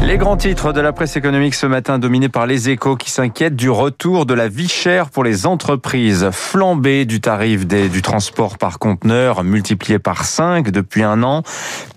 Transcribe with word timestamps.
Les 0.00 0.18
grands 0.18 0.36
titres 0.36 0.72
de 0.72 0.80
la 0.80 0.92
presse 0.92 1.16
économique 1.16 1.54
ce 1.54 1.66
matin 1.66 2.00
dominés 2.00 2.28
par 2.28 2.46
les 2.46 2.68
échos 2.68 2.96
qui 2.96 3.08
s'inquiètent 3.08 3.54
du 3.54 3.70
retour 3.70 4.26
de 4.26 4.34
la 4.34 4.48
vie 4.48 4.68
chère 4.68 5.10
pour 5.10 5.22
les 5.22 5.46
entreprises. 5.46 6.30
Flambée 6.32 7.04
du 7.04 7.20
tarif 7.20 7.66
du 7.66 8.02
transport 8.02 8.58
par 8.58 8.80
conteneur 8.80 9.44
multiplié 9.44 10.00
par 10.00 10.24
5 10.24 10.70
depuis 10.70 11.04
un 11.04 11.22
an. 11.22 11.42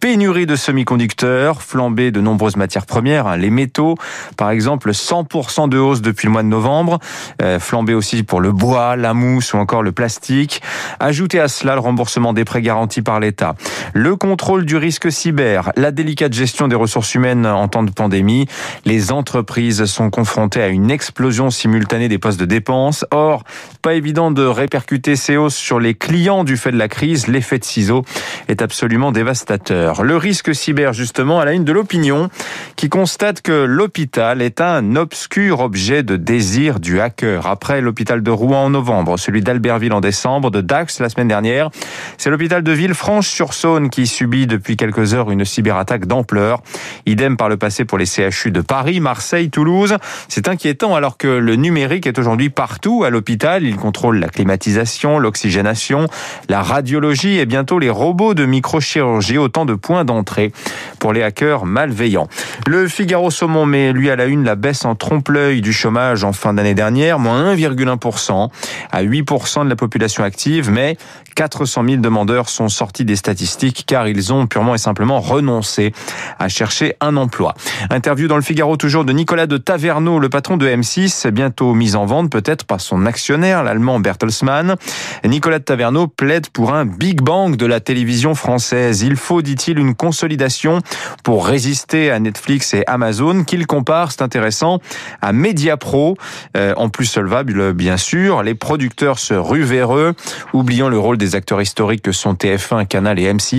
Pénurie 0.00 0.46
de 0.46 0.56
semi-conducteurs, 0.56 1.62
flambée 1.62 2.10
de 2.10 2.20
nombreuses 2.20 2.56
matières 2.56 2.86
premières, 2.86 3.26
hein, 3.26 3.36
les 3.36 3.50
métaux 3.50 3.94
par 4.36 4.50
exemple 4.50 4.90
100% 4.90 5.68
de 5.68 5.78
hausse 5.78 6.02
depuis 6.02 6.26
le 6.26 6.32
mois 6.32 6.42
de 6.42 6.48
novembre. 6.48 6.98
Euh, 7.40 7.58
flambée 7.58 7.94
aussi 7.94 8.22
pour 8.22 8.40
le 8.40 8.52
bois, 8.52 8.96
la 8.96 9.14
mousse 9.14 9.54
ou 9.54 9.56
encore 9.56 9.82
le 9.82 9.92
plastique. 9.92 10.60
Ajoutez 11.00 11.40
à 11.40 11.48
cela 11.48 11.74
le 11.74 11.80
remboursement 11.80 12.32
des 12.32 12.44
prêts 12.44 12.60
garantis 12.60 13.02
par 13.02 13.20
l'État. 13.20 13.54
Le 13.94 14.16
contrôle 14.16 14.64
du 14.64 14.76
risque 14.76 15.10
cyber, 15.10 15.72
la 15.76 15.90
délicate 15.90 16.32
gestion 16.32 16.68
des 16.68 16.76
ressources 16.76 17.14
humaines 17.14 17.46
en 17.46 17.68
temps 17.68 17.82
de 17.82 17.90
pandémie. 17.90 18.46
Les 18.84 19.12
entreprises 19.12 19.84
sont 19.84 20.10
confrontées 20.10 20.62
à 20.62 20.68
une 20.68 20.90
explosion 20.90 21.50
simultanée 21.50 22.08
des 22.08 22.18
postes 22.18 22.40
de 22.40 22.44
dépenses. 22.44 23.04
Or, 23.10 23.44
pas 23.82 23.94
évident 23.94 24.30
de 24.30 24.44
répercuter 24.44 25.16
ces 25.16 25.36
hausses 25.36 25.56
sur 25.56 25.80
les 25.80 25.94
clients 25.94 26.44
du 26.44 26.56
fait 26.56 26.72
de 26.72 26.78
la 26.78 26.88
crise. 26.88 27.28
L'effet 27.28 27.58
de 27.58 27.64
ciseau 27.64 28.04
est 28.48 28.62
absolument 28.62 29.12
dévastateur. 29.12 30.02
Le 30.02 30.16
risque 30.16 30.54
cyber, 30.54 30.92
justement, 30.92 31.40
à 31.40 31.44
la 31.44 31.52
une 31.52 31.64
de 31.64 31.72
l'opinion, 31.72 32.28
qui 32.76 32.88
constate 32.88 33.42
que 33.42 33.64
l'hôpital 33.64 34.42
est 34.42 34.60
un 34.60 34.96
obscur 34.96 35.60
objet 35.60 36.02
de 36.02 36.16
désir 36.16 36.80
du 36.80 37.00
hacker. 37.00 37.46
Après 37.46 37.80
l'hôpital 37.80 38.22
de 38.22 38.30
Rouen 38.30 38.64
en 38.64 38.70
novembre, 38.70 39.18
celui 39.18 39.42
d'Albertville 39.42 39.92
en 39.92 40.00
décembre, 40.00 40.50
de 40.50 40.60
Dax 40.60 41.00
la 41.00 41.08
semaine 41.08 41.28
dernière, 41.28 41.70
c'est 42.18 42.30
l'hôpital 42.30 42.62
de 42.62 42.72
Villefranche-sur-Saône 42.72 43.71
qui 43.90 44.06
subit 44.06 44.46
depuis 44.46 44.76
quelques 44.76 45.14
heures 45.14 45.30
une 45.30 45.44
cyberattaque 45.44 46.06
d'ampleur. 46.06 46.62
Idem 47.06 47.36
par 47.36 47.48
le 47.48 47.56
passé 47.56 47.84
pour 47.84 47.98
les 47.98 48.06
CHU 48.06 48.50
de 48.50 48.60
Paris, 48.60 49.00
Marseille, 49.00 49.50
Toulouse. 49.50 49.96
C'est 50.28 50.48
inquiétant 50.48 50.94
alors 50.94 51.16
que 51.16 51.28
le 51.28 51.56
numérique 51.56 52.06
est 52.06 52.18
aujourd'hui 52.18 52.50
partout 52.50 53.04
à 53.04 53.10
l'hôpital. 53.10 53.64
Il 53.64 53.76
contrôle 53.76 54.18
la 54.18 54.28
climatisation, 54.28 55.18
l'oxygénation, 55.18 56.06
la 56.48 56.62
radiologie 56.62 57.38
et 57.38 57.46
bientôt 57.46 57.78
les 57.78 57.90
robots 57.90 58.34
de 58.34 58.44
microchirurgie. 58.44 59.38
Autant 59.38 59.64
de 59.64 59.74
points 59.74 60.04
d'entrée 60.04 60.52
pour 60.98 61.12
les 61.12 61.22
hackers 61.22 61.64
malveillants. 61.64 62.28
Le 62.66 62.88
Figaro 62.88 63.30
Saumon 63.30 63.66
met 63.66 63.92
lui 63.92 64.10
à 64.10 64.16
la 64.16 64.26
une 64.26 64.44
la 64.44 64.54
baisse 64.54 64.84
en 64.84 64.94
trompe-l'œil 64.94 65.60
du 65.60 65.72
chômage 65.72 66.24
en 66.24 66.32
fin 66.32 66.54
d'année 66.54 66.74
dernière, 66.74 67.18
moins 67.18 67.54
1,1% 67.54 68.48
à 68.90 69.02
8% 69.02 69.64
de 69.64 69.68
la 69.68 69.76
population 69.76 70.24
active, 70.24 70.70
mais 70.70 70.96
400 71.34 71.84
000 71.84 71.96
demandeurs 71.96 72.48
sont 72.48 72.68
sortis 72.68 73.04
des 73.04 73.16
statistiques 73.16 73.61
car 73.70 74.08
ils 74.08 74.32
ont 74.32 74.46
purement 74.46 74.74
et 74.74 74.78
simplement 74.78 75.20
renoncé 75.20 75.92
à 76.38 76.48
chercher 76.48 76.96
un 77.00 77.16
emploi. 77.16 77.54
Interview 77.90 78.26
dans 78.26 78.36
le 78.36 78.42
Figaro 78.42 78.76
toujours 78.76 79.04
de 79.04 79.12
Nicolas 79.12 79.46
de 79.46 79.56
Taverneau, 79.56 80.18
le 80.18 80.28
patron 80.28 80.56
de 80.56 80.66
M6, 80.66 81.30
bientôt 81.30 81.74
mis 81.74 81.94
en 81.94 82.06
vente 82.06 82.30
peut-être 82.30 82.64
par 82.64 82.80
son 82.80 83.06
actionnaire, 83.06 83.62
l'allemand 83.62 84.00
Bertelsmann. 84.00 84.76
Nicolas 85.24 85.60
de 85.60 85.64
Taverneau 85.64 86.08
plaide 86.08 86.48
pour 86.48 86.74
un 86.74 86.84
Big 86.84 87.20
Bang 87.20 87.56
de 87.56 87.66
la 87.66 87.80
télévision 87.80 88.34
française. 88.34 89.02
Il 89.02 89.16
faut, 89.16 89.42
dit-il, 89.42 89.78
une 89.78 89.94
consolidation 89.94 90.80
pour 91.22 91.46
résister 91.46 92.10
à 92.10 92.18
Netflix 92.18 92.74
et 92.74 92.84
Amazon 92.86 93.44
qu'il 93.44 93.66
compare, 93.66 94.12
c'est 94.12 94.22
intéressant, 94.22 94.80
à 95.20 95.32
Mediapro, 95.32 96.16
euh, 96.56 96.74
en 96.76 96.88
plus 96.88 97.06
solvable 97.06 97.72
bien 97.72 97.96
sûr. 97.96 98.42
Les 98.42 98.54
producteurs 98.54 99.18
se 99.18 99.34
ruent 99.34 99.62
vers 99.62 99.96
eux, 99.96 100.14
oubliant 100.52 100.88
le 100.88 100.98
rôle 100.98 101.18
des 101.18 101.34
acteurs 101.34 101.60
historiques 101.60 102.02
que 102.02 102.12
sont 102.12 102.34
TF1, 102.34 102.86
Canal 102.86 103.18
et 103.18 103.32
M6. 103.32 103.51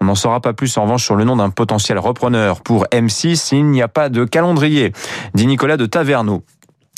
On 0.00 0.04
n'en 0.04 0.14
saura 0.14 0.40
pas 0.40 0.52
plus 0.52 0.76
en 0.76 0.82
revanche 0.82 1.04
sur 1.04 1.16
le 1.16 1.24
nom 1.24 1.36
d'un 1.36 1.50
potentiel 1.50 1.98
repreneur 1.98 2.60
pour 2.60 2.86
M6. 2.86 3.54
Il 3.54 3.66
n'y 3.66 3.82
a 3.82 3.88
pas 3.88 4.08
de 4.08 4.24
calendrier, 4.24 4.92
dit 5.34 5.46
Nicolas 5.46 5.76
de 5.76 5.86
Taverneau. 5.86 6.42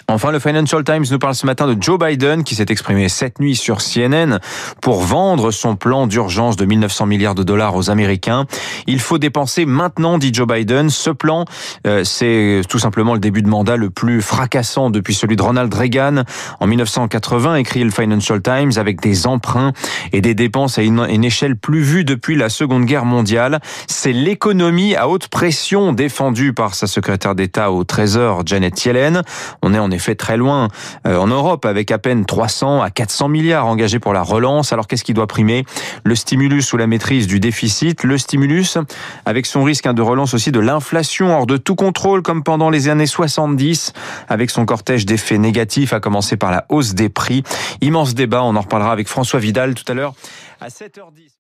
Enfin, 0.08 0.31
le 0.31 0.39
Financial 0.39 0.83
Times 0.84 1.05
nous 1.11 1.19
parle 1.19 1.34
ce 1.34 1.47
matin 1.47 1.67
de 1.67 1.81
Joe 1.81 1.98
Biden 1.98 2.45
qui 2.45 2.55
s'est 2.55 2.67
exprimé 2.68 3.08
cette 3.08 3.40
nuit 3.40 3.57
sur 3.57 3.79
CNN 3.79 4.39
pour 4.80 5.01
vendre 5.01 5.51
son 5.51 5.77
plan 5.77 6.07
d'urgence 6.07 6.57
de 6.57 6.64
1900 6.64 7.07
milliards 7.07 7.35
de 7.35 7.42
dollars 7.42 7.77
aux 7.77 7.90
Américains. 7.90 8.46
Il 8.86 9.01
faut 9.01 9.18
dépenser 9.18 9.64
maintenant, 9.64 10.18
dit 10.18 10.33
Joe 10.33 10.46
Biden. 10.46 10.90
Ce 10.90 11.11
plan, 11.11 11.45
euh, 11.86 12.05
c'est 12.05 12.63
tout 12.68 12.79
simplement 12.79 13.14
le 13.14 13.20
début 13.20 13.42
de 13.42 13.48
mandat 13.48 13.77
le 13.77 13.90
plus 13.90 14.20
fracassant 14.20 14.90
depuis 14.90 15.14
celui 15.14 15.36
de 15.36 15.42
Ronald 15.42 15.73
Reagan 15.73 16.24
en 16.61 16.67
1980, 16.67 17.57
écrit 17.57 17.84
le 17.84 17.90
Financial 17.90 18.40
Times, 18.42 18.73
avec 18.77 19.01
des 19.01 19.27
emprunts 19.27 19.73
et 20.13 20.20
des 20.20 20.34
dépenses 20.34 20.79
à 20.79 20.83
une, 20.83 21.23
échelle 21.23 21.57
plus 21.57 21.83
vue 21.83 22.05
depuis 22.05 22.34
la 22.34 22.48
Seconde 22.48 22.84
Guerre 22.84 23.05
mondiale. 23.05 23.61
C'est 23.86 24.13
l'économie 24.13 24.96
à 24.96 25.08
haute 25.08 25.29
pression 25.29 25.92
défendue 25.92 26.52
par 26.52 26.74
sa 26.74 26.86
secrétaire 26.86 27.34
d'État 27.34 27.70
au 27.70 27.84
Trésor, 27.84 28.42
Janet 28.45 28.84
Yellen. 28.84 29.23
On 29.63 29.73
est 29.73 29.79
en 29.79 29.92
effet 29.92 30.03
fait 30.03 30.14
très 30.17 30.36
loin 30.36 30.69
euh, 31.07 31.17
en 31.17 31.29
Europe 31.29 31.64
avec 31.64 31.91
à 31.91 31.98
peine 31.98 32.27
300 32.27 32.83
à 32.83 32.91
400 32.91 33.29
milliards 33.29 33.67
engagés 33.67 34.01
pour 34.01 34.13
la 34.13 34.23
relance. 34.23 34.73
Alors 34.73 34.89
qu'est-ce 34.89 35.05
qui 35.05 35.14
doit 35.14 35.29
primer? 35.29 35.64
Le 36.05 36.14
stimulus 36.14 36.73
ou 36.73 36.77
la 36.77 36.89
maîtrise 36.89 37.27
du 37.27 37.39
déficit 37.39 38.02
Le 38.02 38.19
stimulus 38.19 38.79
avec 39.25 39.47
son 39.47 39.63
risque 39.63 39.86
hein, 39.86 39.95
de 39.95 40.02
relance 40.02 40.35
aussi 40.35 40.51
de 40.51 40.58
l'inflation 40.58 41.36
hors 41.36 41.47
de 41.47 41.57
tout 41.57 41.77
contrôle 41.77 42.23
comme 42.23 42.42
pendant 42.42 42.69
les 42.69 42.89
années 42.89 43.07
70 43.07 43.92
avec 44.29 44.51
son 44.51 44.67
cortège 44.67 45.07
d'effets 45.07 45.39
négatifs 45.39 45.92
à 45.92 46.01
commencer 46.01 46.36
par 46.36 46.51
la 46.51 46.67
hausse 46.69 46.95
des 46.95 47.08
prix. 47.08 47.45
Immense 47.81 48.14
débat, 48.14 48.42
on 48.42 48.57
en 48.57 48.61
reparlera 48.61 48.92
avec 48.92 49.08
François 49.08 49.39
Vidal 49.39 49.75
tout 49.75 49.85
à 49.91 49.95
l'heure 49.95 50.14
à 50.61 50.69
7h10. 50.69 51.33